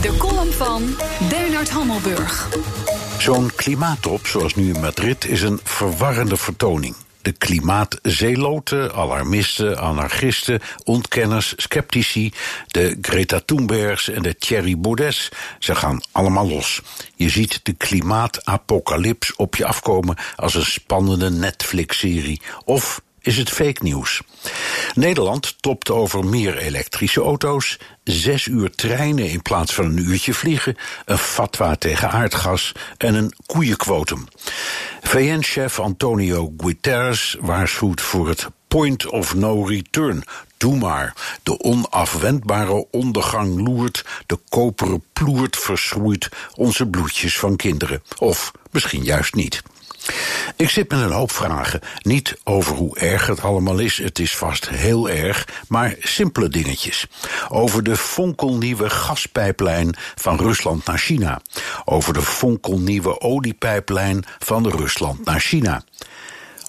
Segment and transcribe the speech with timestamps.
[0.00, 0.96] De column van
[1.28, 2.48] Bernard Hammelburg.
[3.18, 6.96] Zo'n klimaattop zoals nu in Madrid is een verwarrende vertoning.
[7.22, 12.32] De klimaatzeeloten, alarmisten, anarchisten, ontkenners, sceptici,
[12.66, 16.80] de Greta Thunbergs en de Thierry Baudets, ze gaan allemaal los.
[17.14, 22.40] Je ziet de klimaatapocalyps op je afkomen als een spannende Netflix-serie.
[22.64, 24.20] Of is het fake nieuws.
[24.94, 30.76] Nederland topt over meer elektrische auto's, zes uur treinen in plaats van een uurtje vliegen,
[31.04, 34.26] een fatwa tegen aardgas en een koeienquotum.
[35.02, 40.24] VN-chef Antonio Guterres waarschuwt voor het point of no return.
[40.56, 41.14] Doe maar.
[41.42, 48.02] De onafwendbare ondergang loert, de koperen ploert verschroeit onze bloedjes van kinderen.
[48.18, 49.62] Of misschien juist niet.
[50.56, 51.80] Ik zit met een hoop vragen.
[52.02, 57.06] Niet over hoe erg het allemaal is, het is vast heel erg, maar simpele dingetjes.
[57.48, 61.40] Over de fonkelnieuwe gaspijplijn van Rusland naar China.
[61.84, 65.82] Over de fonkelnieuwe oliepijplijn van Rusland naar China.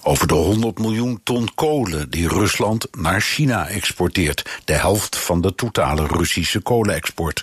[0.02, 4.60] Over de 100 miljoen ton kolen die Rusland naar China exporteert.
[4.64, 7.42] De helft van de totale Russische kolenexport.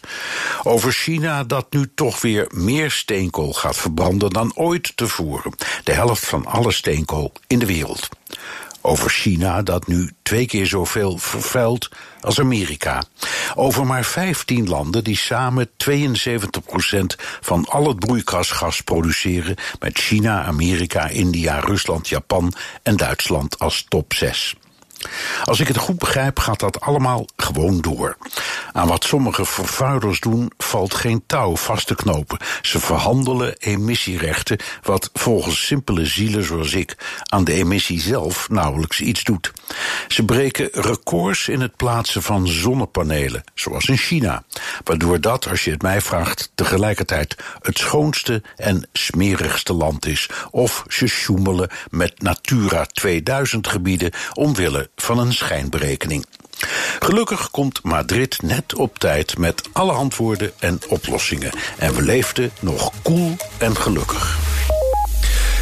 [0.64, 5.54] Over China dat nu toch weer meer steenkool gaat verbranden dan ooit tevoren.
[5.84, 8.10] De helft van alle steenkool in de wereld.
[8.88, 11.90] Over China dat nu twee keer zoveel vervuilt
[12.22, 13.04] als Amerika.
[13.56, 15.70] Over maar 15 landen die samen 72%
[17.42, 22.54] van al het broeikasgas produceren, met China, Amerika, India, Rusland, Japan
[22.84, 24.56] en Duitsland als top 6.
[25.44, 28.18] Als ik het goed begrijp, gaat dat allemaal gewoon door.
[28.78, 32.38] Aan wat sommige vervuilers doen, valt geen touw vast te knopen.
[32.62, 39.24] Ze verhandelen emissierechten, wat volgens simpele zielen zoals ik aan de emissie zelf nauwelijks iets
[39.24, 39.54] doet.
[40.08, 44.44] Ze breken records in het plaatsen van zonnepanelen, zoals in China,
[44.84, 50.30] waardoor dat, als je het mij vraagt, tegelijkertijd het schoonste en smerigste land is.
[50.52, 56.26] Of ze sjoemelen met Natura 2000 gebieden omwille van een schijnberekening.
[57.00, 61.52] Gelukkig komt Madrid net op tijd met alle antwoorden en oplossingen.
[61.78, 64.38] En we leefden nog koel en gelukkig.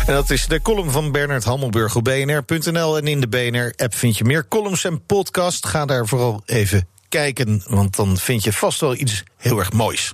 [0.06, 2.98] En dat is de column van Bernard Hammelburg op bnr.nl.
[2.98, 5.66] En in de BNR-app vind je meer columns en podcast.
[5.66, 10.14] Ga daar vooral even kijken, want dan vind je vast wel iets heel erg moois.